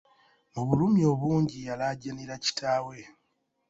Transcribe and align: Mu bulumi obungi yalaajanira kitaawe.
Mu 0.53 0.61
bulumi 0.67 1.01
obungi 1.11 1.57
yalaajanira 1.67 2.33
kitaawe. 2.43 2.97